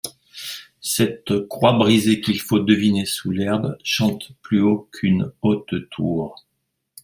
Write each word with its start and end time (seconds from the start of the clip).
Cette 0.81 1.47
croix 1.47 1.73
brisée 1.73 2.21
qu'il 2.21 2.41
faut 2.41 2.57
deviner 2.57 3.05
sous 3.05 3.29
l'herbe 3.29 3.77
chante 3.83 4.31
plus 4.41 4.59
haut 4.59 4.89
qu'une 4.91 5.31
haute 5.43 5.75
tour. 5.91 6.43